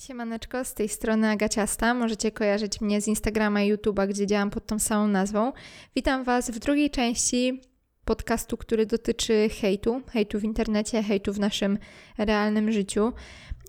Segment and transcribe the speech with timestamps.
[0.00, 1.94] Siemaneczko, z tej strony Agaciasta.
[1.94, 5.52] Możecie kojarzyć mnie z Instagrama i YouTube'a, gdzie działam pod tą samą nazwą.
[5.96, 7.60] Witam Was w drugiej części
[8.04, 11.78] podcastu, który dotyczy hejtu, hejtu w internecie, hejtu w naszym
[12.18, 13.12] realnym życiu.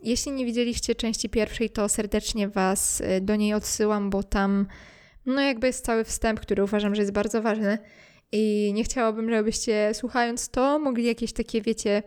[0.03, 4.67] Jeśli nie widzieliście części pierwszej, to serdecznie Was y, do niej odsyłam, bo tam
[5.25, 7.77] no jakby jest cały wstęp, który uważam, że jest bardzo ważny
[8.31, 12.03] i nie chciałabym, żebyście słuchając to mogli jakieś takie, wiecie,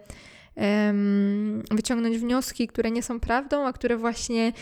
[1.71, 4.53] wyciągnąć wnioski, które nie są prawdą, a które właśnie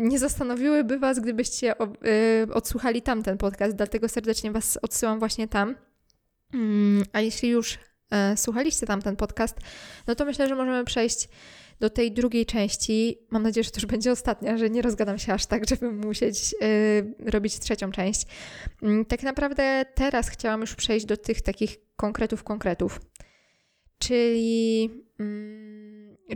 [0.00, 3.76] nie zastanowiłyby Was, gdybyście y, odsłuchali tamten podcast.
[3.76, 5.74] Dlatego serdecznie Was odsyłam właśnie tam.
[6.54, 7.78] Mm, a jeśli już
[8.10, 9.56] e, słuchaliście tamten podcast,
[10.06, 11.28] no to myślę, że możemy przejść
[11.80, 13.18] do tej drugiej części.
[13.30, 16.54] Mam nadzieję, że to już będzie ostatnia, że nie rozgadam się aż tak, żeby musieć
[16.62, 18.26] y, robić trzecią część.
[18.82, 23.00] Mm, tak naprawdę teraz chciałam już przejść do tych takich konkretów, konkretów.
[23.98, 24.90] Czyli,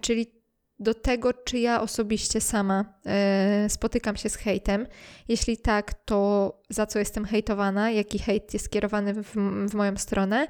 [0.01, 0.41] czyli
[0.79, 4.87] do tego, czy ja osobiście sama e, spotykam się z hejtem.
[5.29, 9.35] Jeśli tak, to za co jestem hejtowana, jaki hejt jest skierowany w,
[9.69, 10.47] w moją stronę.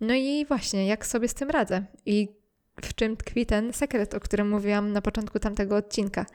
[0.00, 2.28] No i właśnie, jak sobie z tym radzę i
[2.82, 6.26] w czym tkwi ten sekret, o którym mówiłam na początku tamtego odcinka.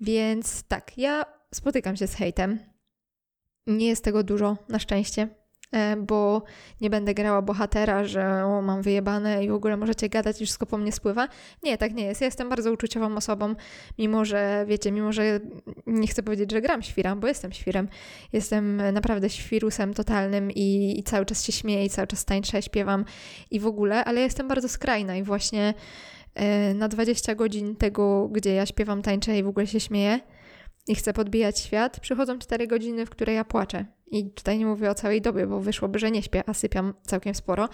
[0.00, 2.58] Więc tak, ja spotykam się z hejtem.
[3.66, 5.28] Nie jest tego dużo, na szczęście.
[5.72, 6.42] E, bo
[6.80, 10.66] nie będę grała bohatera, że o, mam wyjebane i w ogóle możecie gadać i wszystko
[10.66, 11.28] po mnie spływa.
[11.62, 12.20] Nie, tak nie jest.
[12.20, 13.54] Ja jestem bardzo uczuciową osobą,
[13.98, 15.40] mimo że, wiecie, mimo że
[15.86, 17.88] nie chcę powiedzieć, że gram świra, bo jestem świrem.
[18.32, 23.04] Jestem naprawdę świrusem totalnym i, i cały czas się śmieję i cały czas tańczę, śpiewam
[23.50, 25.74] i w ogóle, ale jestem bardzo skrajna i właśnie
[26.34, 30.20] e, na 20 godzin tego, gdzie ja śpiewam, tańczę i w ogóle się śmieję,
[30.88, 33.84] i chcę podbijać świat, przychodzą 4 godziny, w które ja płaczę.
[34.10, 37.34] I tutaj nie mówię o całej dobie, bo wyszłoby, że nie śpię, a sypiam całkiem
[37.34, 37.68] sporo.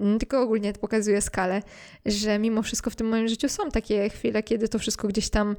[0.00, 1.62] Mm, tylko ogólnie pokazuje skalę,
[2.06, 5.56] że mimo wszystko w tym moim życiu są takie chwile, kiedy to wszystko gdzieś tam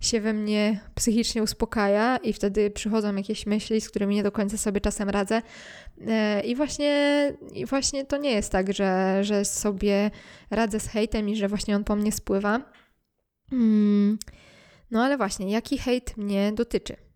[0.00, 4.56] się we mnie psychicznie uspokaja i wtedy przychodzą jakieś myśli, z którymi nie do końca
[4.56, 5.42] sobie czasem radzę.
[6.06, 10.10] E, I właśnie, i właśnie to nie jest tak, że, że sobie
[10.50, 12.60] radzę z hejtem i że właśnie on po mnie spływa.
[13.50, 14.18] Hmm.
[14.90, 17.09] No ale właśnie, jaki hejt mnie dotyczy?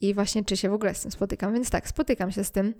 [0.00, 1.52] I właśnie, czy się w ogóle z tym spotykam?
[1.54, 2.74] Więc tak, spotykam się z tym.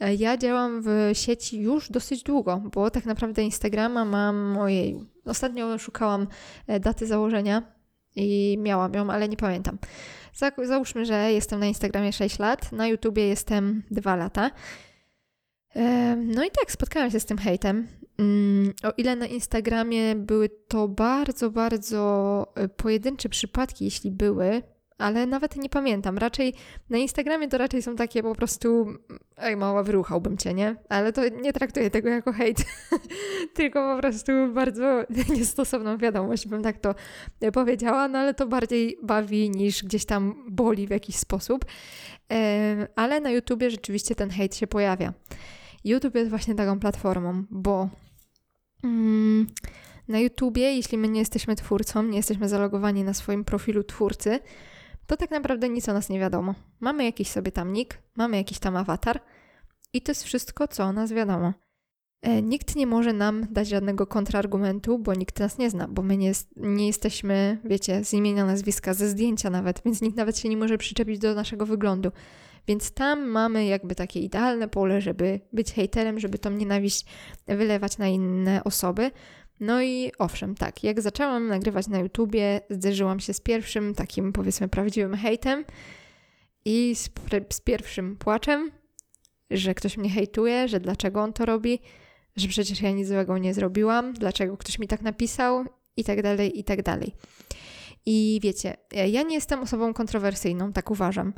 [0.00, 5.78] E, ja działam w sieci już dosyć długo, bo tak naprawdę Instagrama mam, ojej, ostatnio
[5.78, 6.26] szukałam
[6.66, 7.62] e, daty założenia
[8.16, 9.78] i miałam ją, ale nie pamiętam.
[10.64, 14.50] Załóżmy, że jestem na Instagramie 6 lat, na YouTubie jestem 2 lata.
[15.76, 17.88] E, no i tak, spotkałam się z tym hejtem.
[18.18, 22.46] Mm, o ile na Instagramie były to bardzo, bardzo
[22.76, 24.62] pojedyncze przypadki, jeśli były,
[24.98, 26.18] ale nawet nie pamiętam.
[26.18, 26.54] Raczej
[26.90, 28.86] na Instagramie to raczej są takie po prostu,
[29.36, 30.76] ej mała, wyruchałbym cię, nie?
[30.88, 32.64] Ale to nie traktuję tego jako hejt,
[33.54, 35.04] tylko po prostu bardzo
[35.36, 36.94] niestosowną wiadomość, bym tak to
[37.52, 41.64] powiedziała, no ale to bardziej bawi niż gdzieś tam boli w jakiś sposób.
[42.96, 45.12] Ale na YouTubie rzeczywiście ten hejt się pojawia.
[45.84, 47.88] YouTube jest właśnie taką platformą, bo
[48.84, 49.46] mm,
[50.08, 54.40] na YouTubie, jeśli my nie jesteśmy twórcą, nie jesteśmy zalogowani na swoim profilu twórcy,
[55.08, 56.54] to tak naprawdę nic o nas nie wiadomo.
[56.80, 59.20] Mamy jakiś sobie tam nick, mamy jakiś tam awatar
[59.92, 61.52] i to jest wszystko, co o nas wiadomo.
[62.22, 66.16] E, nikt nie może nam dać żadnego kontrargumentu, bo nikt nas nie zna, bo my
[66.16, 70.56] nie, nie jesteśmy, wiecie, z imienia, nazwiska, ze zdjęcia nawet, więc nikt nawet się nie
[70.56, 72.10] może przyczepić do naszego wyglądu.
[72.66, 77.06] Więc tam mamy jakby takie idealne pole, żeby być hejterem, żeby tą nienawiść
[77.46, 79.10] wylewać na inne osoby.
[79.60, 84.68] No i owszem, tak, jak zaczęłam nagrywać na YouTubie, zderzyłam się z pierwszym takim powiedzmy
[84.68, 85.64] prawdziwym hejtem
[86.64, 87.10] i z,
[87.52, 88.70] z pierwszym płaczem,
[89.50, 91.80] że ktoś mnie hejtuje, że dlaczego on to robi,
[92.36, 95.64] że przecież ja nic złego nie zrobiłam, dlaczego ktoś mi tak napisał
[95.96, 97.14] i tak dalej, i tak dalej.
[98.06, 101.32] I wiecie, ja nie jestem osobą kontrowersyjną, tak uważam.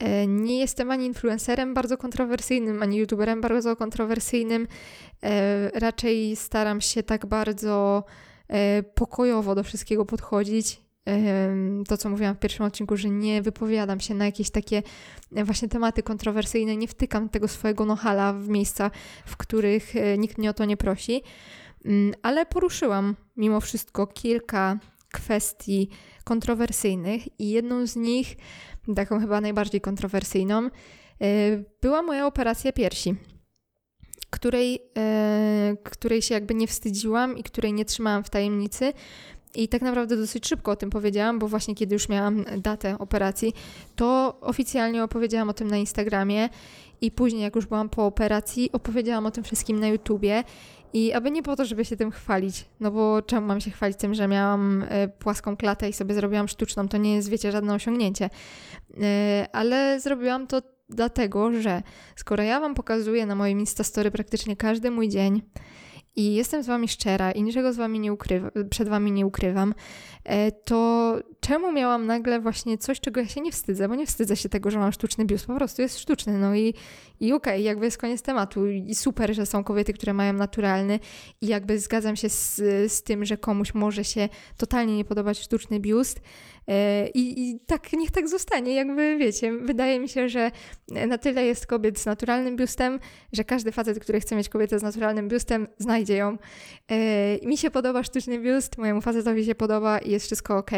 [0.00, 4.66] E, nie jestem ani influencerem bardzo kontrowersyjnym, ani youtuberem bardzo kontrowersyjnym.
[5.22, 8.04] E, raczej staram się tak bardzo
[8.48, 10.82] e, pokojowo do wszystkiego podchodzić.
[11.88, 14.82] To, co mówiłam w pierwszym odcinku, że nie wypowiadam się na jakieś takie
[15.32, 18.90] właśnie tematy kontrowersyjne, nie wtykam tego swojego nohala w miejsca,
[19.26, 21.22] w których nikt mnie o to nie prosi,
[21.84, 24.78] mm, ale poruszyłam mimo wszystko kilka
[25.12, 25.88] kwestii
[26.24, 28.36] kontrowersyjnych i jedną z nich
[28.96, 30.70] taką chyba najbardziej kontrowersyjną, e,
[31.82, 33.14] była moja operacja piersi,
[34.30, 38.92] której, e, której się jakby nie wstydziłam i której nie trzymałam w tajemnicy.
[39.54, 43.54] I tak naprawdę dosyć szybko o tym powiedziałam, bo właśnie kiedy już miałam datę operacji,
[43.96, 46.48] to oficjalnie opowiedziałam o tym na Instagramie
[47.00, 50.44] i później, jak już byłam po operacji, opowiedziałam o tym wszystkim na YouTubie.
[50.92, 53.98] I aby nie po to, żeby się tym chwalić, no bo czemu mam się chwalić
[53.98, 57.74] tym, że miałam e, płaską klatę i sobie zrobiłam sztuczną, to nie jest, wiecie, żadne
[57.74, 58.30] osiągnięcie.
[59.02, 61.82] E, ale zrobiłam to dlatego, że
[62.16, 65.42] skoro ja wam pokazuję na moim Instastory praktycznie każdy mój dzień,
[66.16, 69.74] i jestem z wami szczera i niczego z wami nie ukrywa, przed wami nie ukrywam,
[70.24, 74.36] e, to czemu miałam nagle właśnie coś, czego ja się nie wstydzę, bo nie wstydzę
[74.36, 76.74] się tego, że mam sztuczny biust, po prostu jest sztuczny, no i,
[77.20, 78.66] i okej, okay, jakby jest koniec tematu.
[78.66, 80.98] I super, że są kobiety, które mają naturalny
[81.40, 82.56] i jakby zgadzam się z,
[82.92, 86.20] z tym, że komuś może się totalnie nie podobać sztuczny biust,
[87.14, 90.50] I, I, tak niech tak zostanie, jakby wiecie, wydaje mi się, że
[90.88, 93.00] na tyle jest kobiet z naturalnym biustem,
[93.32, 96.38] że każdy facet, który chce mieć kobietę z naturalnym biustem, znajdzie ją.
[96.88, 100.70] E, mi się podoba sztuczny biust, mojemu facetowi się podoba i jest wszystko ok.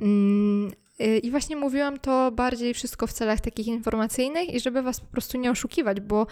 [0.00, 5.00] Mm, e, I właśnie mówiłam to bardziej wszystko w celach takich informacyjnych i żeby was
[5.00, 6.26] po prostu nie oszukiwać, bo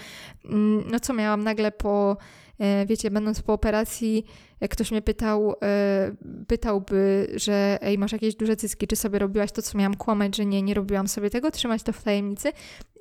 [0.44, 2.45] mm, no co miałam nagle po E,
[2.86, 4.24] wiecie, będąc po operacji,
[4.60, 6.16] jak ktoś mnie pytał, e,
[6.46, 10.46] pytałby, że ej, masz jakieś duże cycki, czy sobie robiłaś to, co miałam kłamać, że
[10.46, 12.52] nie, nie robiłam sobie tego, trzymać to w tajemnicy.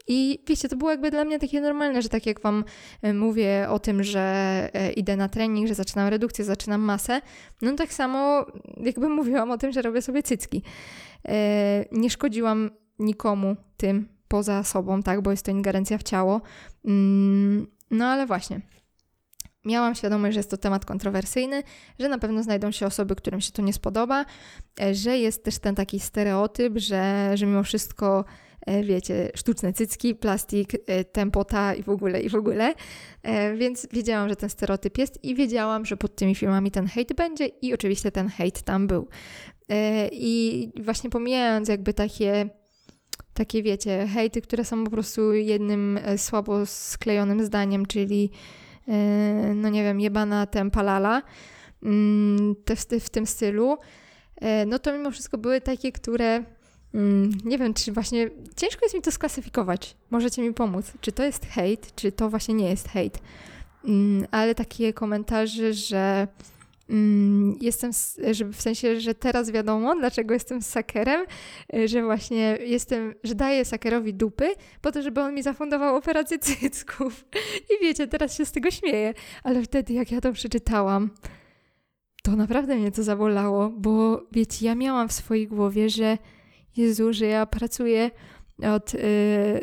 [0.08, 2.64] I wiecie, to było jakby dla mnie takie normalne, że tak jak wam
[3.02, 7.22] e, mówię o tym, że idę na trening, że zaczynam redukcję, zaczynam masę,
[7.62, 8.46] no tak samo
[8.78, 10.64] jakby mówiłam o tym, że robię sobie cycki.
[11.92, 12.70] Nie szkodziłam
[13.00, 16.42] nikomu tym poza sobą, tak, bo jest to ingerencja w ciało.
[16.86, 18.62] Mm, no ale właśnie,
[19.66, 21.64] Miałam świadomość, że jest to temat kontrowersyjny,
[22.00, 24.26] że na pewno znajdą się osoby, którym się to nie spodoba,
[24.82, 28.26] e, że jest też ten taki stereotyp, że, że mimo wszystko,
[28.66, 32.74] e, wiecie, sztuczne cycki, plastik, e, tempota i w ogóle, i w ogóle.
[33.58, 37.46] Więc wiedziałam, że ten stereotyp jest i wiedziałam, że pod tymi filmami ten hejt będzie
[37.46, 39.08] i oczywiście ten hejt tam był.
[40.12, 42.50] I właśnie pomijając jakby takie
[43.34, 48.32] takie wiecie, hejty, które są po prostu jednym słabo sklejonym zdaniem, czyli
[49.56, 51.22] no nie wiem, jebana tempalala
[51.84, 53.78] mm, te w, tym stylu,
[54.36, 56.44] e, no to mimo wszystko były takie, które
[56.94, 59.96] mm, nie wiem, czy właśnie ciężko jest mi to sklasyfikować.
[60.10, 60.92] Możecie mi pomóc.
[61.02, 63.20] Czy to jest hejt, czy to właśnie nie jest hejt.
[63.86, 66.55] Mm, ale takie komentarze, że Mm,
[67.62, 67.92] jestem,
[68.32, 71.26] że w sensie, że teraz wiadomo, dlaczego jestem sakerem,
[71.76, 76.40] y, że właśnie jestem, że daję sakerowi dupy po to, żeby on mi zafundował operację
[76.40, 77.26] cycków.
[77.72, 81.10] I wiecie, teraz się z tego śmieję, ale wtedy jak ja to przeczytałam,
[82.24, 86.18] to naprawdę mnie to zabolało, bo wiecie, ja miałam w swojej głowie, że
[86.78, 88.12] Jezu, że ja pracuję
[88.76, 89.02] od, yy,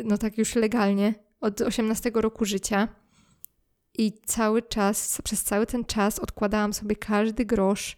[0.05, 2.89] no tak już legalnie, od 18 roku życia
[3.99, 7.97] i cały czas, przez cały ten czas odkładałam sobie każdy grosz,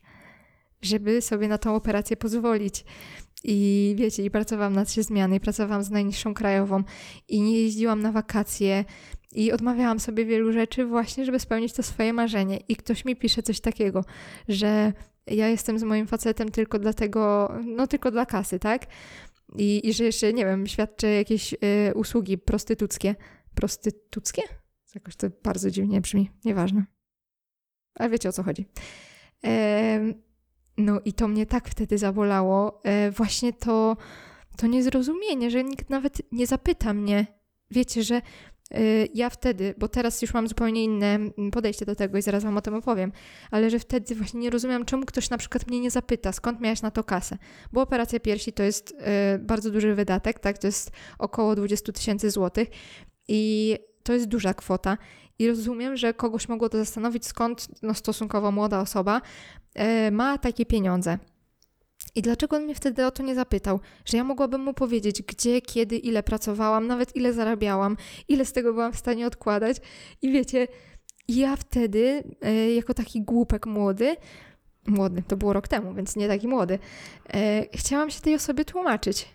[0.83, 2.85] żeby sobie na tą operację pozwolić.
[3.45, 6.83] I wiecie, i pracowałam na trzy zmiany, pracowałam z najniższą krajową,
[7.29, 8.85] i nie jeździłam na wakacje,
[9.33, 12.57] i odmawiałam sobie wielu rzeczy właśnie, żeby spełnić to swoje marzenie.
[12.69, 14.05] I ktoś mi pisze coś takiego,
[14.49, 14.93] że
[15.27, 18.87] ja jestem z moim facetem tylko dlatego, no tylko dla kasy, tak?
[19.57, 21.57] I, i że jeszcze, nie wiem, świadczę jakieś y,
[21.95, 23.15] usługi prostytuckie.
[23.55, 24.43] Prostytuckie?
[24.95, 26.85] Jakoś to bardzo dziwnie brzmi, nieważne.
[27.95, 28.67] Ale wiecie o co chodzi.
[30.77, 32.81] No i to mnie tak wtedy zabolało.
[32.85, 33.97] E, właśnie to,
[34.57, 37.27] to niezrozumienie, że nikt nawet nie zapyta mnie.
[37.71, 38.23] Wiecie, że e,
[39.15, 41.19] ja wtedy, bo teraz już mam zupełnie inne
[41.53, 43.13] podejście do tego i zaraz wam o tym opowiem,
[43.51, 46.83] ale że wtedy właśnie nie rozumiem, czemu ktoś na przykład mnie nie zapyta, skąd miałeś
[46.83, 47.39] na to kasę.
[47.73, 50.59] Bo operacja piersi to jest e, bardzo duży wydatek, tak?
[50.59, 52.69] To jest około 20 tysięcy złotych.
[53.29, 54.99] I to jest duża kwota
[55.39, 59.21] i rozumiem, że kogoś mogło to zastanowić, skąd no, stosunkowo młoda osoba
[59.75, 61.19] e, ma takie pieniądze.
[62.15, 63.81] I dlaczego on mnie wtedy o to nie zapytał?
[64.05, 67.97] Że ja mogłabym mu powiedzieć, gdzie, kiedy, ile pracowałam, nawet ile zarabiałam,
[68.29, 69.77] ile z tego byłam w stanie odkładać.
[70.23, 70.69] I wiecie,
[71.29, 74.17] ja wtedy, e, jako taki głupek młody,
[74.87, 76.79] młody, to było rok temu, więc nie taki młody,
[77.35, 79.29] e, chciałam się tej osobie tłumaczyć.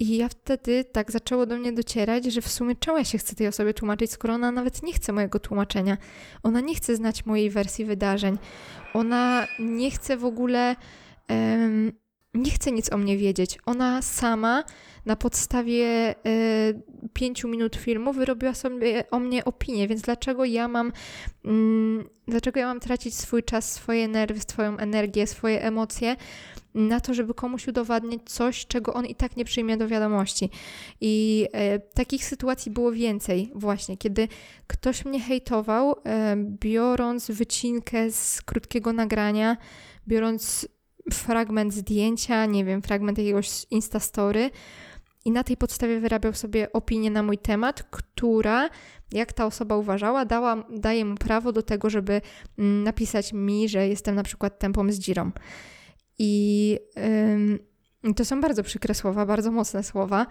[0.00, 3.36] I ja wtedy tak zaczęło do mnie docierać, że w sumie czemu ja się chcę
[3.36, 5.96] tej osobie tłumaczyć, skoro ona nawet nie chce mojego tłumaczenia.
[6.42, 8.38] Ona nie chce znać mojej wersji wydarzeń.
[8.94, 10.76] Ona nie chce w ogóle.
[11.28, 11.92] Um,
[12.34, 13.58] nie chce nic o mnie wiedzieć.
[13.66, 14.64] Ona sama
[15.06, 16.82] na podstawie y,
[17.12, 20.92] pięciu minut filmu wyrobiła sobie o mnie opinię, więc dlaczego ja mam
[21.44, 26.16] mm, dlaczego ja mam tracić swój czas, swoje nerwy, swoją energię, swoje emocje
[26.74, 30.50] na to, żeby komuś udowadniać coś, czego on i tak nie przyjmie do wiadomości.
[31.00, 34.28] I e, takich sytuacji było więcej właśnie, kiedy
[34.66, 39.56] ktoś mnie hejtował, e, biorąc wycinkę z krótkiego nagrania,
[40.08, 40.68] biorąc
[41.14, 44.50] fragment zdjęcia, nie wiem, fragment jakiegoś Instastory
[45.24, 48.70] i na tej podstawie wyrabiał sobie opinię na mój temat, która,
[49.12, 52.20] jak ta osoba uważała, dała, daje mu prawo do tego, żeby
[52.58, 55.30] mm, napisać mi, że jestem na przykład tempą z dzirą.
[56.18, 56.78] I
[58.04, 60.26] ym, to są bardzo przykre słowa, bardzo mocne słowa.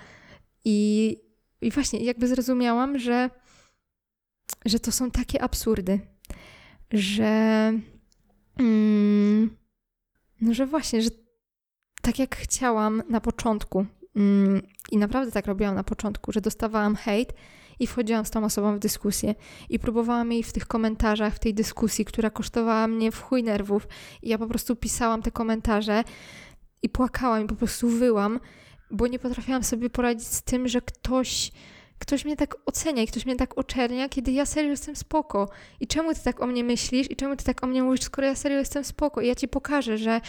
[0.65, 1.17] I,
[1.61, 3.29] i właśnie jakby zrozumiałam, że,
[4.65, 5.99] że to są takie absurdy,
[6.91, 7.73] że,
[8.59, 9.58] mm,
[10.41, 11.09] no, że właśnie, że
[12.01, 17.33] tak jak chciałam na początku, mm, i naprawdę tak robiłam na początku, że dostawałam hejt
[17.79, 19.35] i wchodziłam z tą osobą w dyskusję
[19.69, 23.87] i próbowałam jej w tych komentarzach, w tej dyskusji, która kosztowała mnie w chuj nerwów.
[24.21, 26.03] I ja po prostu pisałam te komentarze
[26.81, 28.39] i płakałam i po prostu wyłam,
[28.91, 31.51] bo nie potrafiłam sobie poradzić z tym, że ktoś
[31.99, 35.49] ktoś mnie tak ocenia i ktoś mnie tak oczernia, kiedy ja serio jestem spoko.
[35.79, 38.27] I czemu ty tak o mnie myślisz i czemu ty tak o mnie mówisz, skoro
[38.27, 39.21] ja serio jestem spoko?
[39.21, 40.21] I ja ci pokażę, że,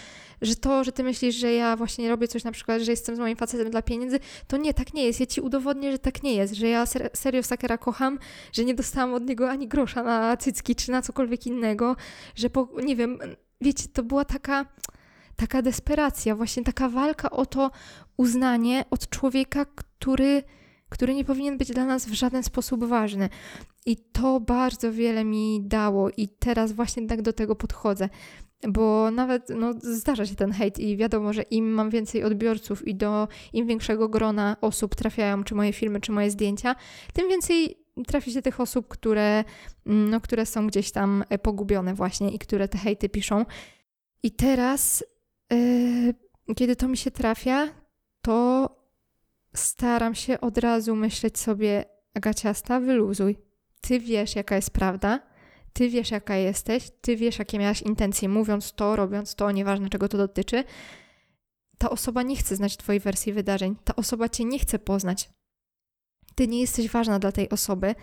[0.42, 3.18] że to, że ty myślisz, że ja właśnie robię coś na przykład, że jestem z
[3.18, 5.20] moim facetem dla pieniędzy, to nie, tak nie jest.
[5.20, 8.18] Ja ci udowodnię, że tak nie jest, że ja ser serio Sakera kocham,
[8.52, 11.96] że nie dostałam od niego ani grosza na cycki czy na cokolwiek innego,
[12.34, 13.18] że po, nie wiem,
[13.60, 14.66] wiecie, to była taka
[15.36, 17.70] taka desperacja, właśnie taka walka o to
[18.16, 20.42] uznanie od człowieka, który
[20.90, 23.28] który nie powinien być dla nas w żaden sposób ważny.
[23.86, 28.08] I to bardzo wiele mi dało, i teraz właśnie tak do tego podchodzę.
[28.68, 32.94] Bo nawet no, zdarza się ten hejt, i wiadomo, że im mam więcej odbiorców i
[32.94, 36.74] do im większego grona osób trafiają, czy moje filmy, czy moje zdjęcia,
[37.12, 39.44] tym więcej trafi się tych osób, które,
[39.86, 43.46] no, które są gdzieś tam pogubione, właśnie i które te hejty piszą.
[44.22, 45.04] I teraz,
[45.50, 47.68] yy, kiedy to mi się trafia,
[48.22, 48.79] to
[49.54, 53.36] staram się od razu myśleć sobie, Agaciasta, wyluzuj.
[53.80, 55.20] Ty wiesz, jaka jest prawda,
[55.72, 60.08] ty wiesz, jaka jesteś, ty wiesz, jakie miałaś intencje, mówiąc to, robiąc to, nieważne czego
[60.08, 60.64] to dotyczy.
[61.78, 65.30] Ta osoba nie chce znać Twojej wersji wydarzeń, ta osoba Cię nie chce poznać.
[66.34, 67.94] Ty nie jesteś ważna dla tej osoby.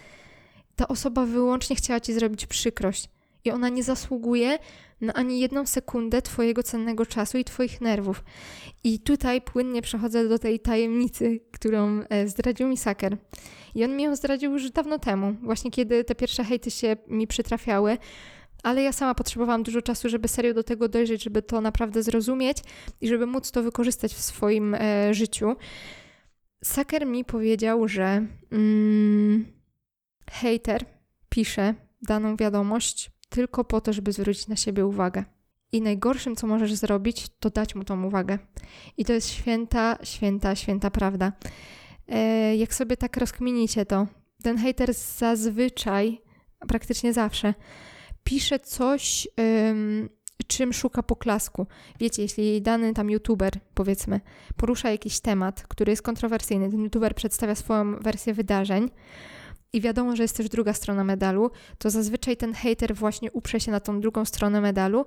[0.75, 3.09] Ta osoba wyłącznie chciała Ci zrobić przykrość
[3.47, 4.59] i ona nie zasługuje
[5.01, 8.23] na ani jedną sekundę Twojego cennego czasu i Twoich nerwów.
[8.83, 13.17] I tutaj płynnie przechodzę do tej tajemnicy, którą e, zdradził mi Saker.
[13.75, 17.27] I on mi ją zdradził już dawno temu, właśnie kiedy te pierwsze hejty się mi
[17.27, 17.97] przytrafiały.
[18.63, 22.57] Ale ja sama potrzebowałam dużo czasu, żeby serio do tego dojrzeć, żeby to naprawdę zrozumieć
[23.01, 25.55] i żeby móc to wykorzystać w swoim e, życiu.
[26.63, 29.45] Saker mi powiedział, że mm,
[30.31, 30.85] hater
[31.29, 35.23] pisze daną wiadomość tylko po to, żeby zwrócić na siebie uwagę.
[35.71, 38.39] I najgorszym, co możesz zrobić, to dać mu tą uwagę.
[38.97, 41.31] I to jest święta, święta, święta prawda.
[42.07, 44.07] E, jak sobie tak rozkminicie to,
[44.43, 46.21] ten hater zazwyczaj,
[46.67, 47.53] praktycznie zawsze,
[48.23, 49.27] pisze coś,
[49.69, 50.09] ym,
[50.47, 51.67] czym szuka poklasku.
[51.99, 54.21] Wiecie, jeśli dany tam youtuber, powiedzmy,
[54.55, 58.89] porusza jakiś temat, który jest kontrowersyjny, ten youtuber przedstawia swoją wersję wydarzeń,
[59.73, 63.71] i wiadomo, że jest też druga strona medalu, to zazwyczaj ten hater właśnie uprze się
[63.71, 65.05] na tą drugą stronę medalu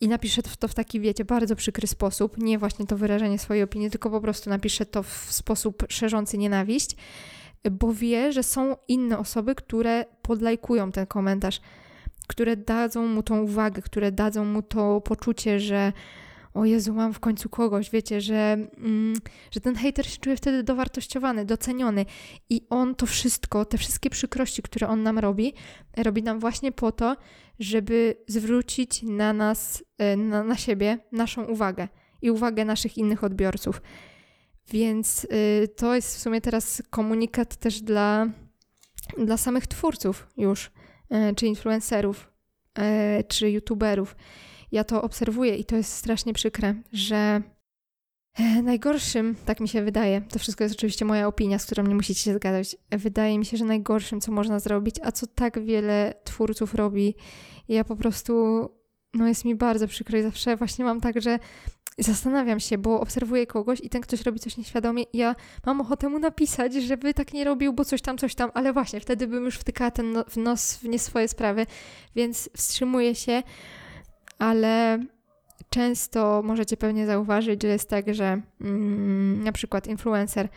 [0.00, 2.38] i napisze to w taki, wiecie, bardzo przykry sposób.
[2.38, 6.96] Nie właśnie to wyrażenie swojej opinii, tylko po prostu napisze to w sposób szerzący nienawiść,
[7.70, 11.60] bo wie, że są inne osoby, które podlajkują ten komentarz,
[12.26, 15.92] które dadzą mu tą uwagę, które dadzą mu to poczucie, że
[16.54, 19.14] o Jezu, mam w końcu kogoś, wiecie, że, mm,
[19.50, 22.06] że ten hater się czuje wtedy dowartościowany, doceniony
[22.50, 25.54] i on to wszystko, te wszystkie przykrości, które on nam robi,
[25.96, 27.16] robi nam właśnie po to,
[27.58, 31.88] żeby zwrócić na nas, e, na, na siebie naszą uwagę
[32.22, 33.82] i uwagę naszych innych odbiorców.
[34.70, 38.26] Więc y, to jest w sumie teraz komunikat też dla,
[39.18, 40.66] dla samych twórców już,
[41.30, 42.30] y, czy influencerów,
[42.78, 44.16] y, czy youtuberów
[44.74, 47.42] ja to obserwuję i to jest strasznie przykre, że
[48.34, 51.94] e, najgorszym, tak mi się wydaje, to wszystko jest oczywiście moja opinia, z którą nie
[51.94, 56.14] musicie się zgadzać, wydaje mi się, że najgorszym, co można zrobić, a co tak wiele
[56.24, 57.14] twórców robi,
[57.68, 58.34] ja po prostu,
[59.14, 61.38] no jest mi bardzo przykro i zawsze właśnie mam tak, że
[61.98, 65.34] zastanawiam się, bo obserwuję kogoś i ten ktoś robi coś nieświadomie i ja
[65.66, 69.00] mam ochotę mu napisać, żeby tak nie robił, bo coś tam, coś tam, ale właśnie
[69.00, 71.66] wtedy bym już wtykała ten no, w nos w nie swoje sprawy,
[72.16, 73.42] więc wstrzymuję się,
[74.38, 75.04] ale
[75.70, 80.48] często możecie pewnie zauważyć, że jest tak, że mm, na przykład influencer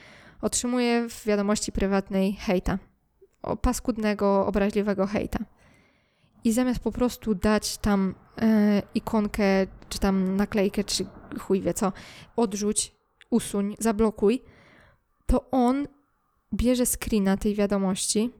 [0.41, 2.77] otrzymuje w wiadomości prywatnej hejta,
[3.62, 5.39] paskudnego, obraźliwego hejta.
[6.43, 9.43] I zamiast po prostu dać tam e, ikonkę,
[9.89, 11.05] czy tam naklejkę, czy
[11.39, 11.93] chuj wie co,
[12.36, 12.96] odrzuć,
[13.29, 14.43] usuń, zablokuj,
[15.25, 15.88] to on
[16.53, 18.34] bierze screena tej wiadomości,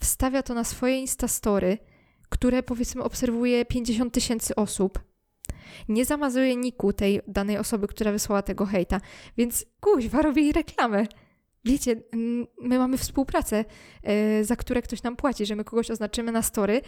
[0.00, 1.78] wstawia to na swoje Instastory,
[2.30, 5.00] które powiedzmy obserwuje 50 tysięcy osób
[5.88, 9.00] Nie zamazuje niku tej danej osoby, która wysłała tego hejta.
[9.36, 11.06] Więc kuźwa, robi jej reklamę.
[11.64, 12.02] Wiecie,
[12.60, 13.64] my mamy współpracę,
[14.02, 16.80] yy, za które ktoś nam płaci, że my kogoś oznaczymy na story,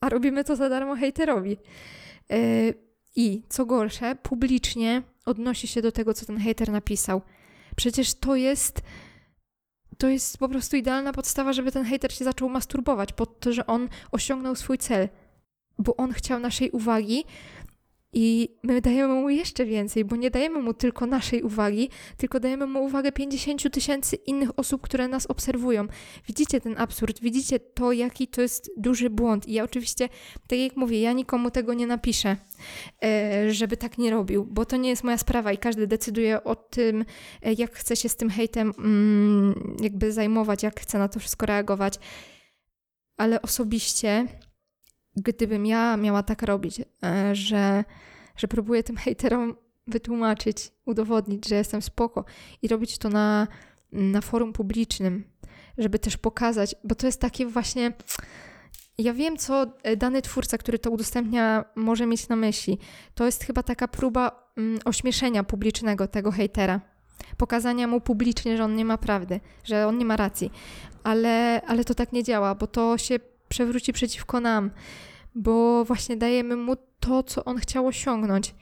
[0.00, 1.56] a robimy to za darmo hejterowi.
[2.30, 2.74] Yy,
[3.16, 7.22] I co gorsze, publicznie odnosi się do tego, co ten hejter napisał.
[7.76, 8.82] Przecież to jest
[9.98, 13.66] to jest po prostu idealna podstawa, żeby ten hater się zaczął masturbować pod to, że
[13.66, 15.08] on osiągnął swój cel.
[15.78, 17.24] Bo on chciał naszej uwagi,
[18.18, 22.66] i my dajemy mu jeszcze więcej, bo nie dajemy mu tylko naszej uwagi, tylko dajemy
[22.66, 25.86] mu uwagę 50 tysięcy innych osób, które nas obserwują.
[26.26, 29.48] Widzicie ten absurd, widzicie to, jaki to jest duży błąd.
[29.48, 30.08] I ja oczywiście,
[30.48, 32.36] tak jak mówię, ja nikomu tego nie napiszę,
[33.04, 36.54] e, żeby tak nie robił, bo to nie jest moja sprawa i każdy decyduje o
[36.54, 37.04] tym,
[37.42, 41.46] e, jak chce się z tym hejtem mm, jakby zajmować, jak chce na to wszystko
[41.46, 41.98] reagować.
[43.16, 44.26] Ale osobiście
[45.16, 47.84] gdybym ja miała tak robić, e, że,
[48.36, 49.56] że próbuję tym hejterom
[49.86, 52.24] wytłumaczyć, udowodnić, że jestem spoko
[52.62, 53.48] i robić to na,
[53.92, 55.24] na forum publicznym,
[55.78, 57.92] żeby też pokazać, bo to jest takie właśnie.
[58.98, 62.78] Ja wiem, co dany twórca, który to udostępnia, może mieć na myśli.
[63.14, 66.80] To jest chyba taka próba mm, ośmieszenia publicznego tego hejtera.
[67.36, 70.50] Pokazania mu publicznie, że on nie ma prawdy, że on nie ma racji.
[71.02, 74.70] Ale, ale to tak nie działa, bo to się przewróci przeciwko nam,
[75.34, 78.54] bo właśnie dajemy mu to, co on chciał osiągnąć.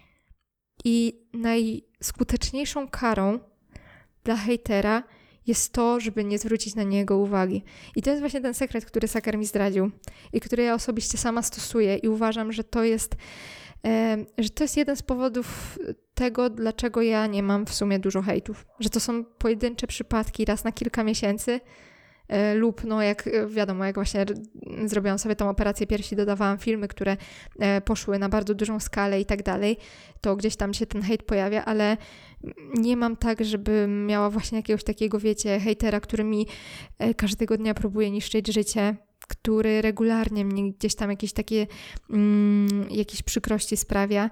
[0.85, 3.39] I najskuteczniejszą karą
[4.25, 5.03] dla hejtera
[5.47, 7.65] jest to, żeby nie zwrócić na niego uwagi.
[7.97, 9.91] I to jest właśnie ten sekret, który Saker mi zdradził
[10.33, 13.17] i który ja osobiście sama stosuję i uważam, że to jest,
[14.39, 15.79] że to jest jeden z powodów
[16.15, 18.67] tego, dlaczego ja nie mam w sumie dużo hejtów.
[18.81, 21.61] Że to są pojedyncze przypadki raz na kilka miesięcy,
[22.55, 24.27] lub no jak e, wiadomo, jak właśnie
[24.85, 27.17] zrobiłam sobie tą operację piersi, dodawałam filmy, które
[27.59, 29.77] e, poszły na bardzo dużą skalę i tak dalej,
[30.21, 31.97] to gdzieś tam się ten hejt pojawia, ale
[32.75, 36.47] nie mam tak, żeby miała właśnie jakiegoś takiego, wiecie, hejtera, który mi
[37.17, 38.97] każdego dnia próbuje niszczyć życie,
[39.29, 41.67] który regularnie mnie gdzieś tam jakieś takie,
[42.11, 44.31] mm, jakieś przykrości sprawia,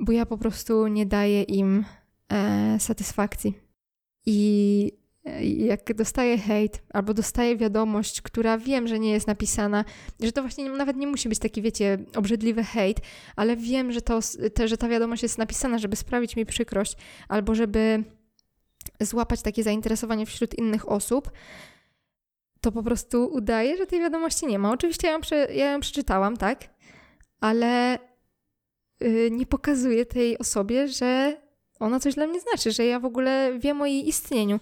[0.00, 1.84] bo ja po prostu nie daję im
[2.32, 3.54] e, satysfakcji.
[4.26, 4.92] I
[5.42, 9.84] jak dostaję hejt albo dostaję wiadomość, która wiem, że nie jest napisana,
[10.20, 13.00] że to właśnie nawet nie musi być taki, wiecie, obrzydliwy hejt,
[13.36, 14.18] ale wiem, że, to,
[14.54, 16.96] te, że ta wiadomość jest napisana, żeby sprawić mi przykrość
[17.28, 18.04] albo żeby
[19.00, 21.30] złapać takie zainteresowanie wśród innych osób,
[22.60, 24.72] to po prostu udaję, że tej wiadomości nie ma.
[24.72, 26.64] Oczywiście ja ją, prze, ja ją przeczytałam, tak?
[27.40, 27.98] Ale
[29.00, 31.36] yy, nie pokazuję tej osobie, że
[31.80, 34.60] ona coś dla mnie znaczy, że ja w ogóle wiem o jej istnieniu.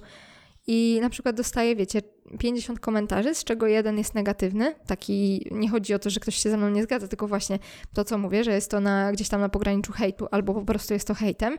[0.67, 2.03] I na przykład dostaję, wiecie,
[2.39, 4.75] 50 komentarzy, z czego jeden jest negatywny.
[4.87, 7.59] Taki nie chodzi o to, że ktoś się ze mną nie zgadza, tylko właśnie
[7.95, 10.95] to, co mówię, że jest to na, gdzieś tam na pograniczu hejtu, albo po prostu
[10.95, 11.59] jest to hejtem.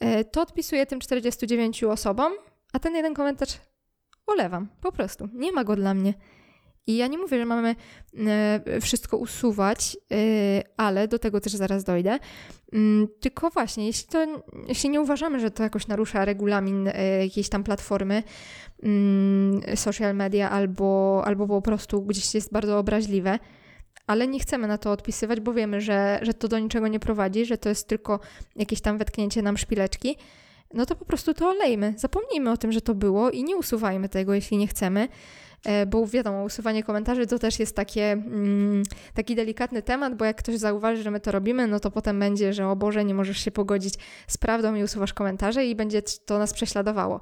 [0.00, 2.32] E, to odpisuję tym 49 osobom,
[2.72, 3.58] a ten jeden komentarz
[4.26, 4.68] olewam.
[4.80, 5.28] Po prostu.
[5.34, 6.14] Nie ma go dla mnie.
[6.88, 7.76] I ja nie mówię, że mamy
[8.26, 10.16] e, wszystko usuwać, e,
[10.76, 12.18] ale do tego też zaraz dojdę.
[12.72, 14.26] Mm, tylko właśnie, jeśli, to,
[14.68, 18.22] jeśli nie uważamy, że to jakoś narusza regulamin e, jakiejś tam platformy,
[18.82, 23.38] mm, social media albo, albo po prostu gdzieś jest bardzo obraźliwe,
[24.06, 27.46] ale nie chcemy na to odpisywać, bo wiemy, że, że to do niczego nie prowadzi,
[27.46, 28.20] że to jest tylko
[28.56, 30.16] jakieś tam wetknięcie nam szpileczki,
[30.74, 31.94] no to po prostu to olejmy.
[31.96, 35.08] Zapomnijmy o tym, że to było i nie usuwajmy tego, jeśli nie chcemy.
[35.64, 38.82] E, bo wiadomo, usuwanie komentarzy to też jest takie, mm,
[39.14, 42.52] taki delikatny temat, bo jak ktoś zauważy, że my to robimy, no to potem będzie,
[42.52, 43.94] że o Boże, nie możesz się pogodzić
[44.26, 47.20] z prawdą i usuwasz komentarze i będzie to nas prześladowało.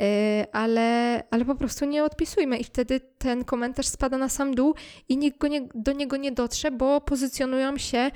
[0.00, 4.74] E, ale, ale po prostu nie odpisujmy i wtedy ten komentarz spada na sam dół
[5.08, 8.10] i nikt nie, do niego nie dotrze, bo pozycjonują się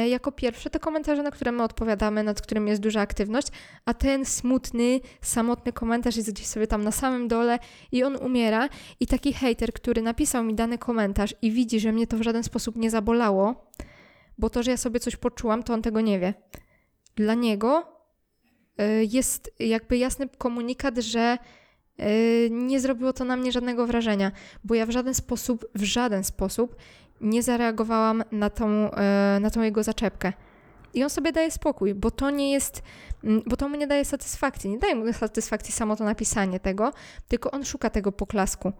[0.00, 3.48] jako pierwsze te komentarze, na które my odpowiadamy, nad którymi jest duża aktywność,
[3.84, 7.58] a ten smutny, samotny komentarz jest gdzieś sobie tam na samym dole
[7.92, 8.68] i on umiera
[9.00, 12.42] i taki hater, który napisał mi dany komentarz i widzi, że mnie to w żaden
[12.42, 13.70] sposób nie zabolało,
[14.38, 16.34] bo to, że ja sobie coś poczułam, to on tego nie wie.
[17.16, 17.94] Dla niego
[18.80, 21.38] Y, jest jakby jasny komunikat, że
[22.00, 24.32] y, nie zrobiło to na mnie żadnego wrażenia,
[24.64, 26.76] bo ja w żaden sposób, w żaden sposób
[27.20, 30.32] nie zareagowałam na tą, y, na tą jego zaczepkę.
[30.94, 32.82] I on sobie daje spokój, bo to nie jest,
[33.24, 34.70] mm, bo to mu nie daje satysfakcji.
[34.70, 36.92] Nie daje mu satysfakcji samo to napisanie tego,
[37.28, 38.72] tylko on szuka tego poklasku.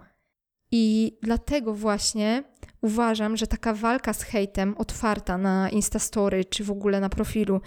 [0.70, 2.44] I dlatego właśnie
[2.81, 7.61] uważam, że taka walka z hejtem otwarta na Instastory czy w ogóle na profilu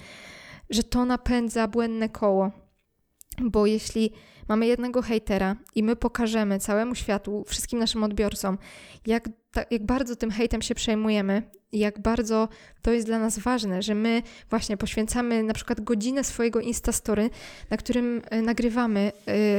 [0.70, 2.52] że to napędza błędne koło.
[3.42, 4.14] Bo jeśli
[4.50, 8.58] mamy jednego hejtera i my pokażemy całemu światu, wszystkim naszym odbiorcom,
[9.06, 9.30] jak,
[9.72, 12.50] jak bardzo tym hejtem się przejmujemy, jak bardzo
[12.82, 17.30] to jest dla nas ważne, że my właśnie poświęcamy na przykład godzinę swojego Instastory,
[17.70, 19.12] na którym e, nagrywamy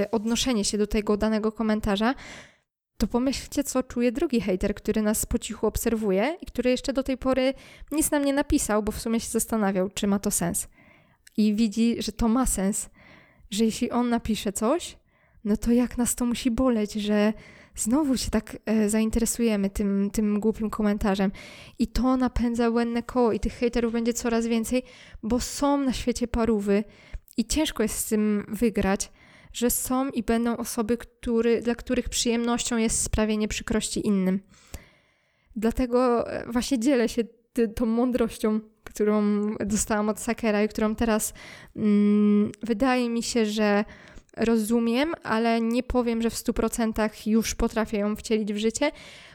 [0.02, 2.14] y, odnoszenie się do tego danego komentarza,
[2.98, 7.02] to pomyślcie, co czuje drugi hater, który nas po cichu obserwuje i który jeszcze do
[7.02, 7.54] tej pory
[7.92, 10.68] nic nam nie napisał, bo w sumie się zastanawiał, czy ma to sens.
[11.36, 12.90] I widzi, że to ma sens,
[13.50, 14.96] że jeśli on napisze coś,
[15.44, 17.32] no to jak nas to musi boleć, że
[17.74, 21.32] znowu się tak e, zainteresujemy tym, tym głupim komentarzem.
[21.78, 24.82] I to napędza błędne koło i tych hejterów będzie coraz więcej,
[25.22, 26.84] bo są na świecie parówy
[27.36, 29.12] i ciężko jest z tym wygrać,
[29.52, 34.40] że są i będą osoby, który, dla których przyjemnością jest sprawienie przykrości innym.
[35.56, 37.24] Dlatego e, właśnie dzielę się
[37.74, 39.22] tą mądrością, którą
[39.60, 41.34] dostałam od Sakera i którą teraz
[41.76, 43.84] mm, wydaje mi się, że
[44.36, 48.90] rozumiem, ale nie powiem, że w 100% już potrafię ją wcielić w życie,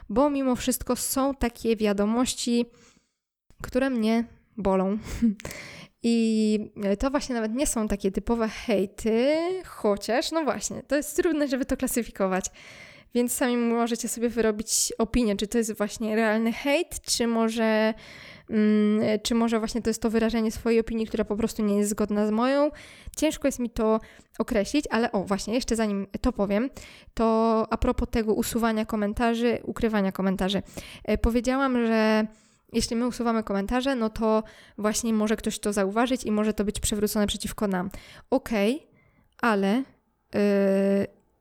[0.08, 2.66] bo mimo wszystko są takie wiadomości,
[3.62, 4.24] które mnie
[4.56, 4.98] bolą.
[6.06, 6.58] I
[6.98, 9.36] to właśnie nawet nie są takie typowe hejty,
[9.66, 12.44] chociaż, no właśnie, to jest trudne, żeby to klasyfikować.
[13.14, 17.94] Więc sami możecie sobie wyrobić opinię, czy to jest właśnie realny hejt, czy może,
[19.22, 22.26] czy może właśnie to jest to wyrażenie swojej opinii, która po prostu nie jest zgodna
[22.26, 22.70] z moją.
[23.16, 24.00] Ciężko jest mi to
[24.38, 26.70] określić, ale o, właśnie, jeszcze zanim to powiem,
[27.14, 30.62] to a propos tego usuwania komentarzy, ukrywania komentarzy.
[31.04, 32.26] E, powiedziałam, że
[32.72, 34.42] jeśli my usuwamy komentarze, no to
[34.78, 37.90] właśnie może ktoś to zauważyć i może to być przewrócone przeciwko nam.
[38.30, 38.88] Okej, okay,
[39.40, 39.82] ale
[40.34, 40.40] yy,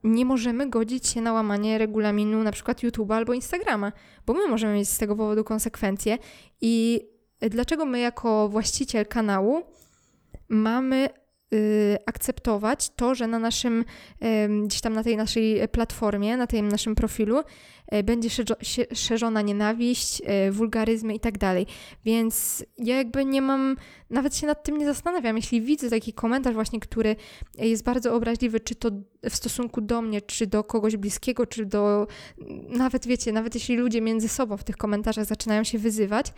[0.04, 3.92] nie możemy godzić się na łamanie regulaminu na przykład YouTube'a albo Instagrama,
[4.26, 6.18] bo my możemy mieć z tego powodu konsekwencje.
[6.62, 7.02] I
[7.42, 9.62] dlaczego my jako właściciel kanału
[10.50, 11.10] mamy
[12.06, 13.86] akceptować to, że na naszym,
[14.66, 17.42] gdzieś tam na tej naszej platformie, na tym naszym profilu
[17.88, 18.30] e, będzie
[18.94, 21.66] szerzona nienawiść, e, wulgaryzmy i tak dalej.
[22.06, 23.78] Więc ja jakby nie mam,
[24.10, 25.36] nawet się nad tym nie zastanawiam.
[25.36, 27.16] Jeśli widzę taki komentarz właśnie, który
[27.58, 28.90] jest bardzo obraźliwy, czy to
[29.30, 32.08] w stosunku do mnie, czy do kogoś bliskiego, czy do,
[32.70, 36.34] nawet wiecie, nawet jeśli ludzie między sobą w tych komentarzach zaczynają się wyzywać,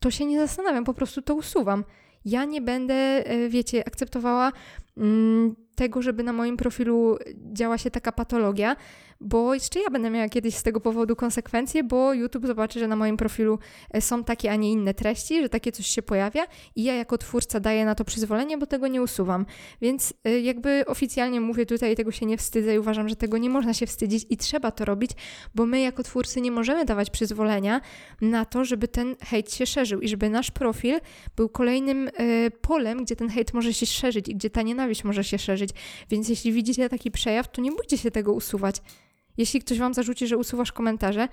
[0.00, 1.84] to się nie zastanawiam, po prostu to usuwam
[2.24, 4.52] ja nie będę, e, wiecie, akceptowała
[5.74, 7.18] tego, żeby na moim profilu
[7.52, 8.76] działa się taka patologia,
[9.22, 12.96] bo jeszcze ja będę miała kiedyś z tego powodu konsekwencje, bo YouTube zobaczy, że na
[12.96, 13.58] moim profilu
[13.90, 17.18] e, są takie, a nie inne treści, że takie coś się pojawia i ja jako
[17.18, 19.46] twórca daję na to przyzwolenie, bo tego nie usuwam.
[19.80, 23.50] Więc e, jakby oficjalnie mówię tutaj, tego się nie wstydzę i uważam, że tego nie
[23.50, 25.10] można się wstydzić i trzeba to robić,
[25.54, 27.80] bo my jako twórcy nie możemy dawać przyzwolenia
[28.20, 31.00] na to, żeby ten hejt się szerzył i żeby nasz profil
[31.36, 35.24] był kolejnym y, polem, gdzie ten hejt może się szerzyć i gdzie ta nienawiść może
[35.24, 35.70] się szerzyć.
[36.10, 38.76] Więc jeśli widzicie taki przejaw, to nie bójcie się tego usuwać.
[39.36, 41.28] Jeśli ktoś wam zarzuci, że usuwasz komentarze,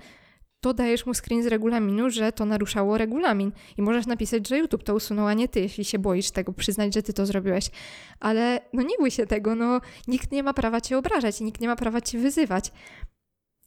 [0.60, 3.52] to dajesz mu screen z regulaminu, że to naruszało regulamin.
[3.76, 6.94] I możesz napisać, że YouTube to usunął, a nie ty, jeśli się boisz tego, przyznać,
[6.94, 7.70] że ty to zrobiłeś.
[8.20, 11.60] Ale no nie bój się tego, no nikt nie ma prawa cię obrażać i nikt
[11.60, 12.72] nie ma prawa cię wyzywać.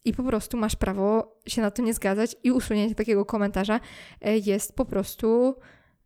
[0.04, 3.80] I po prostu masz prawo się na to nie zgadzać i usunięcie takiego komentarza
[4.20, 5.54] e, jest po prostu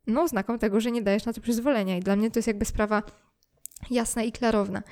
[0.07, 1.97] no, znaką tego, że nie dajesz na to przyzwolenia.
[1.97, 3.03] I dla mnie to jest jakby sprawa
[3.91, 4.83] jasna i klarowna.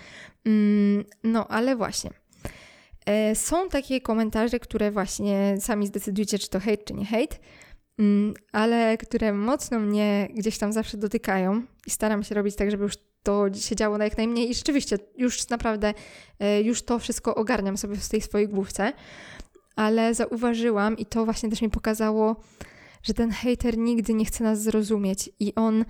[0.44, 2.10] Mm, no, ale właśnie.
[3.06, 7.40] E, są takie komentarze, które właśnie sami zdecydujecie, czy to hejt, czy nie hejt,
[7.98, 12.82] mm, ale które mocno mnie gdzieś tam zawsze dotykają i staram się robić tak, żeby
[12.82, 15.94] już to się działo na jak najmniej i rzeczywiście już naprawdę,
[16.38, 18.92] e, już to wszystko ogarniam sobie w tej swojej główce,
[19.76, 22.36] ale zauważyłam i to właśnie też mi pokazało,
[23.02, 25.84] że ten hater nigdy nie chce nas zrozumieć i on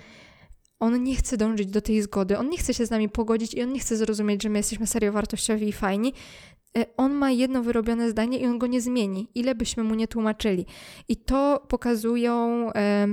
[0.81, 3.63] on nie chce dążyć do tej zgody, on nie chce się z nami pogodzić i
[3.63, 6.13] on nie chce zrozumieć, że my jesteśmy serio wartościowi i fajni,
[6.77, 10.09] E, on ma jedno wyrobione zdanie i on go nie zmieni, ile byśmy mu nie
[10.09, 10.67] tłumaczyli.
[11.09, 12.67] I to pokazują,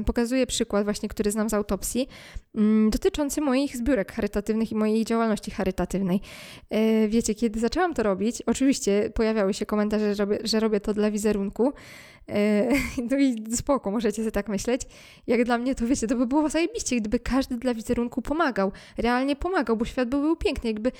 [0.05, 2.07] pokazuje przykład właśnie, który znam z autopsji,
[2.55, 6.21] mm, dotyczący moich zbiórek charytatywnych i mojej działalności charytatywnej.
[6.69, 10.93] E, wiecie, kiedy zaczęłam to robić, oczywiście pojawiały się komentarze, że robię, że robię to
[10.93, 12.22] dla wizerunku, e,
[13.11, 14.81] no i spoko, możecie sobie tak myśleć.
[15.27, 18.71] Jak dla mnie to, wiecie, to by było zajebiście, gdyby każdy dla wizerunku pomagał.
[18.97, 20.69] Realnie pomagał, bo świat byłby piękny.
[20.69, 20.91] Jakby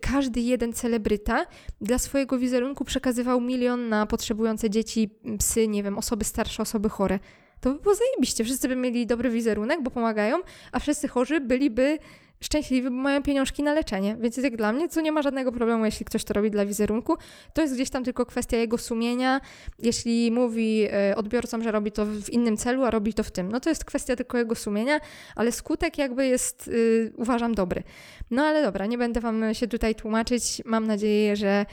[0.00, 1.46] każdy jeden celebryta
[1.80, 7.18] dla swojego wizerunku przekazywał milion na potrzebujące dzieci, psy, nie wiem, osoby starsze, osoby chore.
[7.60, 8.44] To by było zajebiście.
[8.44, 10.36] Wszyscy by mieli dobry wizerunek, bo pomagają,
[10.72, 11.98] a wszyscy chorzy byliby
[12.40, 14.16] szczęśliwi, bo mają pieniążki na leczenie.
[14.20, 17.16] Więc jak dla mnie, co nie ma żadnego problemu, jeśli ktoś to robi dla wizerunku.
[17.52, 19.40] To jest gdzieś tam tylko kwestia jego sumienia.
[19.78, 23.52] Jeśli mówi e, odbiorcom, że robi to w innym celu, a robi to w tym,
[23.52, 25.00] no to jest kwestia tylko jego sumienia,
[25.36, 27.82] ale skutek jakby jest, y, uważam, dobry.
[28.30, 30.62] No ale dobra, nie będę wam się tutaj tłumaczyć.
[30.64, 31.66] Mam nadzieję, że,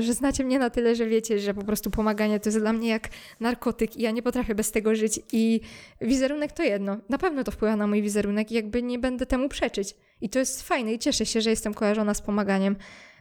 [0.00, 2.88] że znacie mnie na tyle, że wiecie, że po prostu pomaganie to jest dla mnie
[2.88, 3.08] jak
[3.40, 5.20] narkotyk i ja nie potrafię bez tego żyć.
[5.32, 5.60] I
[6.00, 6.96] wizerunek to jedno.
[7.08, 9.96] Na pewno to wpływa na mój wizerunek i jakby nie będę temu przeczyć.
[10.20, 12.76] I to jest fajne i cieszę się, że jestem kojarzona z pomaganiem.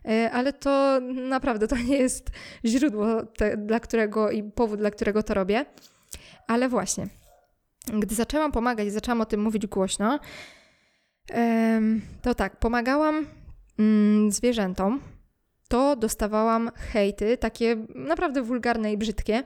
[0.05, 2.29] E, ale to naprawdę to nie jest
[2.65, 5.65] źródło, te, dla którego i powód, dla którego to robię.
[6.47, 7.07] Ale właśnie,
[7.99, 10.19] gdy zaczęłam pomagać i zaczęłam o tym mówić głośno,
[12.21, 13.27] to tak, pomagałam
[13.79, 14.99] mm, zwierzętom,
[15.69, 19.43] to dostawałam hejty, takie naprawdę wulgarne i brzydkie,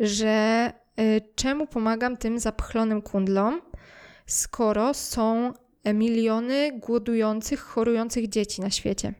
[0.00, 3.60] że y, czemu pomagam tym zapchlonym kundlom,
[4.26, 5.52] skoro są
[5.94, 9.14] miliony głodujących, chorujących dzieci na świecie.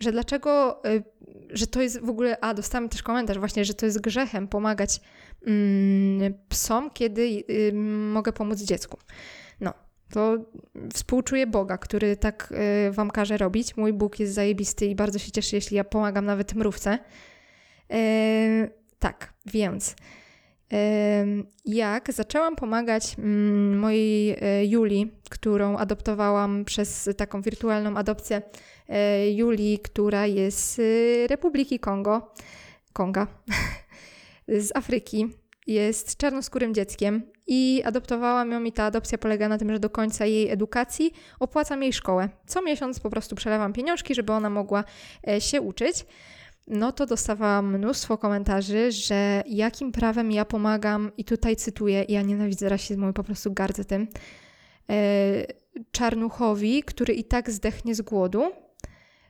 [0.00, 1.02] Że dlaczego, y,
[1.50, 5.00] że to jest w ogóle, a dostałam też komentarz właśnie, że to jest grzechem pomagać
[5.46, 7.72] mm, psom, kiedy y,
[8.12, 8.98] mogę pomóc dziecku.
[10.10, 10.36] To
[10.92, 12.54] współczuję Boga, który tak
[12.88, 13.76] y, wam każe robić.
[13.76, 16.98] Mój Bóg jest zajebisty i bardzo się cieszy, jeśli ja pomagam nawet mrówce.
[17.92, 19.96] Y, tak, więc
[21.64, 24.36] jak zaczęłam pomagać mm, mojej
[24.70, 28.42] Julii, którą adoptowałam przez taką wirtualną adopcję
[29.34, 30.80] Julii, która jest z
[31.30, 32.32] Republiki Kongo,
[32.92, 33.26] Konga,
[34.48, 35.28] z Afryki,
[35.66, 40.26] jest czarnoskórym dzieckiem i adoptowałam ją i ta adopcja polega na tym, że do końca
[40.26, 42.28] jej edukacji opłacam jej szkołę.
[42.46, 44.84] Co miesiąc po prostu przelewam pieniążki, żeby ona mogła
[45.28, 46.06] e, się uczyć
[46.66, 52.68] no to dostawałam mnóstwo komentarzy, że jakim prawem ja pomagam, i tutaj cytuję, ja nienawidzę
[52.68, 54.08] rasizmu i po prostu gardzę tym,
[54.90, 55.46] e,
[55.92, 58.52] czarnuchowi, który i tak zdechnie z głodu,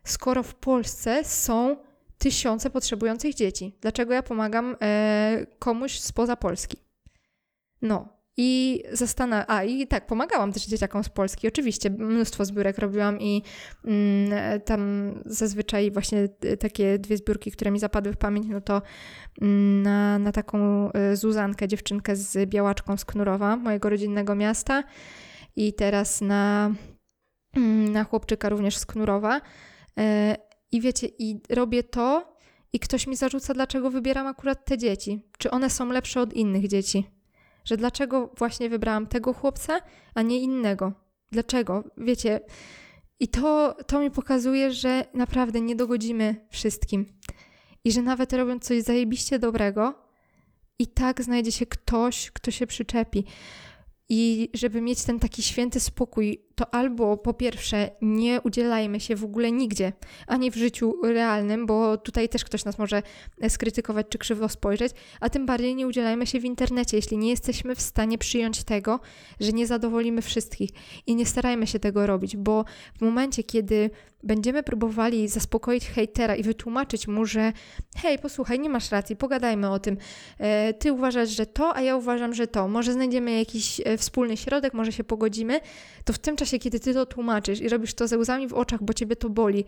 [0.05, 1.77] skoro w Polsce są
[2.25, 3.77] tysiące potrzebujących dzieci.
[3.81, 6.77] Dlaczego ja pomagam e, komuś spoza Polski?
[7.83, 11.49] No, i zastanawiam, a i tak, pomagałam też dzieciakom z Polski.
[11.49, 13.43] Oczywiście mnóstwo zbiórek robiłam i
[13.85, 18.83] mm, tam zazwyczaj właśnie takie dwie zbiórki, które mi zapadły w pamięć, no to
[19.41, 24.85] mm, na, na taką e, Zuzankę, dziewczynkę z Białaczką z Knurowa, mojego rodzinnego miasta
[25.57, 26.75] i teraz na,
[27.57, 29.41] mm, na chłopczyka również z Knurowa.
[30.75, 32.37] I wiecie, i robię to
[32.73, 35.23] i ktoś mi zarzuca, dlaczego wybieram akurat te dzieci.
[35.39, 37.15] Czy one są lepsze od innych dzieci?
[37.65, 39.81] że dlaczego właśnie wybrałam tego chłopca,
[40.15, 40.93] a nie innego.
[41.33, 41.85] Dlaczego?
[41.99, 42.41] Wiecie,
[43.21, 47.07] i to, to mi pokazuje, że naprawdę nie dogodzimy wszystkim.
[47.85, 49.95] I że nawet robiąc coś zajebiście dobrego,
[50.79, 53.25] i tak znajdzie się ktoś, kto się przyczepi.
[54.09, 59.25] I żeby mieć ten taki święty spokój, to albo po pierwsze nie udzielajmy się w
[59.25, 59.93] ogóle nigdzie,
[60.27, 63.03] ani w życiu realnym, bo tutaj też ktoś nas może
[63.49, 67.75] skrytykować czy krzywo spojrzeć, a tym bardziej nie udzielajmy się w internecie, jeśli nie jesteśmy
[67.75, 69.01] w stanie przyjąć tego,
[69.41, 70.71] że nie zadowolimy wszystkich.
[71.07, 72.65] I nie starajmy się tego robić, bo
[72.99, 73.91] w momencie, kiedy
[74.25, 77.53] będziemy próbowali zaspokoić hejtera i wytłumaczyć mu, że
[77.97, 79.97] hej, posłuchaj, nie masz racji, pogadajmy o tym.
[80.39, 82.69] E, ty uważasz, że to, a ja uważam, że to.
[82.69, 85.61] Może znajdziemy jakiś e, wspólny środek, może się pogodzimy.
[86.05, 88.83] To w tym czasie, kiedy ty to tłumaczysz i robisz to ze łzami w oczach,
[88.83, 89.65] bo ciebie to boli,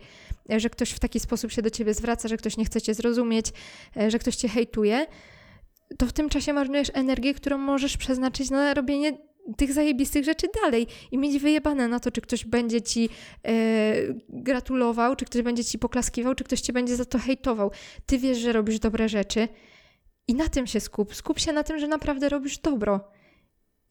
[0.51, 2.93] e, że ktoś w taki sposób się do ciebie zwraca, że ktoś nie chce cię
[2.93, 3.45] zrozumieć,
[4.07, 5.05] że ktoś cię hejtuje,
[5.97, 9.17] to w tym czasie marnujesz energię, którą możesz przeznaczyć na robienie
[9.57, 13.09] tych zajebistych rzeczy dalej i mieć wyjebane na to, czy ktoś będzie ci
[13.43, 13.53] e,
[14.29, 17.71] gratulował, czy ktoś będzie ci poklaskiwał, czy ktoś cię będzie za to hejtował.
[18.05, 19.47] Ty wiesz, że robisz dobre rzeczy
[20.27, 21.15] i na tym się skup.
[21.15, 23.11] Skup się na tym, że naprawdę robisz dobro.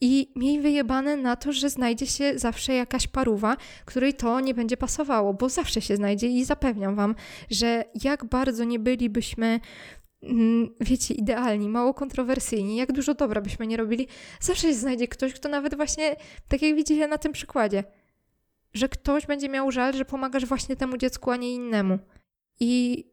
[0.00, 4.76] I miej wyjebane na to, że znajdzie się zawsze jakaś paruwa, której to nie będzie
[4.76, 7.14] pasowało, bo zawsze się znajdzie i zapewniam Wam,
[7.50, 9.60] że jak bardzo nie bylibyśmy
[10.22, 14.08] Mm, wiecie, idealni, mało kontrowersyjni, jak dużo dobra byśmy nie robili,
[14.40, 16.16] zawsze się znajdzie ktoś, kto nawet właśnie,
[16.48, 17.84] tak jak widzicie na tym przykładzie,
[18.74, 21.98] że ktoś będzie miał żal, że pomagasz właśnie temu dziecku, a nie innemu.
[22.60, 23.04] I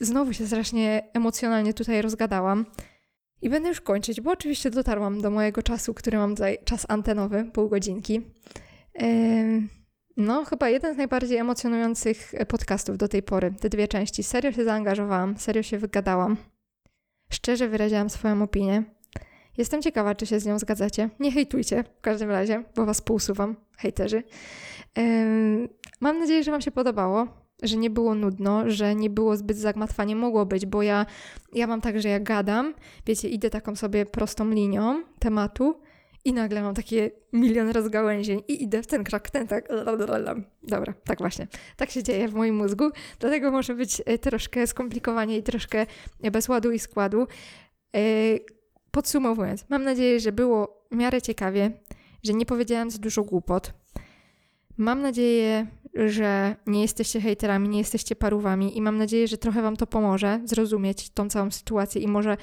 [0.00, 2.66] znowu się strasznie emocjonalnie tutaj rozgadałam.
[3.42, 7.50] I będę już kończyć, bo oczywiście dotarłam do mojego czasu, który mam tutaj, czas antenowy,
[7.52, 8.20] pół godzinki.
[10.16, 13.54] No, chyba jeden z najbardziej emocjonujących podcastów do tej pory.
[13.60, 14.22] Te dwie części.
[14.22, 16.36] Serio się zaangażowałam, serio się wygadałam.
[17.32, 18.82] Szczerze wyraziłam swoją opinię.
[19.58, 21.10] Jestem ciekawa, czy się z nią zgadzacie.
[21.20, 24.22] Nie hejtujcie w każdym razie, bo was pousuwam, hejterzy.
[26.00, 27.26] mam nadzieję, że wam się podobało,
[27.62, 30.16] że nie było nudno, że nie było zbyt zagmatwanie.
[30.16, 31.06] Mogło być, bo ja,
[31.52, 32.74] ja mam tak, że ja gadam,
[33.06, 35.80] wiecie, idę taką sobie prostą linią tematu
[36.24, 39.68] i nagle mam takie milion rozgałęzień i idę w ten krok, ten tak.
[40.62, 41.46] Dobra, tak właśnie.
[41.76, 45.86] Tak się dzieje w moim mózgu, dlatego może być e, troszkę skomplikowanie i troszkę
[46.32, 47.26] bez ładu i składu.
[47.96, 48.00] E,
[48.90, 51.70] podsumowując, mam nadzieję, że było w miarę ciekawie,
[52.22, 53.72] że nie powiedziałam za dużo głupot.
[54.76, 59.76] Mam nadzieję, że nie jesteście hejterami, nie jesteście parówami i mam nadzieję, że trochę Wam
[59.76, 62.36] to pomoże zrozumieć tą całą sytuację i może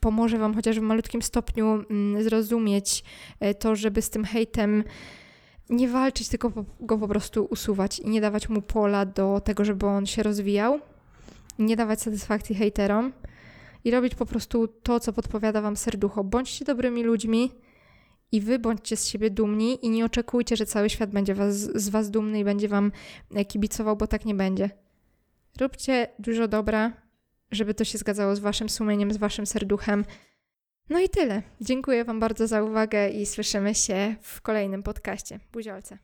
[0.00, 3.04] pomoże Wam chociaż w malutkim stopniu mm, zrozumieć
[3.40, 4.84] e, to, żeby z tym hejtem
[5.70, 9.86] nie walczyć, tylko go po prostu usuwać i nie dawać mu pola do tego, żeby
[9.86, 10.80] on się rozwijał,
[11.58, 13.12] nie dawać satysfakcji hejterom
[13.84, 16.24] i robić po prostu to, co podpowiada Wam serducho.
[16.24, 17.50] Bądźcie dobrymi ludźmi,
[18.32, 21.88] i wy bądźcie z siebie dumni i nie oczekujcie, że cały świat będzie was, z
[21.88, 22.92] was dumny i będzie wam
[23.34, 24.70] e, kibicował, bo tak nie będzie.
[25.60, 26.92] Róbcie dużo dobra,
[27.50, 30.04] żeby to się zgadzało z waszym sumieniem, z waszym serduchem.
[30.90, 31.42] No i tyle.
[31.60, 35.40] Dziękuję wam bardzo za uwagę i słyszymy się w kolejnym podcaście.
[35.52, 35.98] Buziolce.